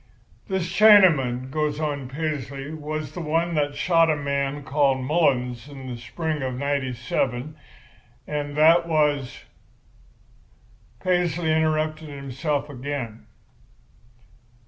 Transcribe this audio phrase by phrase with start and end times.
[0.47, 5.85] "'This Chinaman,' goes on Paisley, 'was the one that shot a man named Mullins in
[5.85, 7.55] the spring of '97,
[8.25, 9.43] and that was—'
[11.03, 13.27] "Paisley interrupted himself again.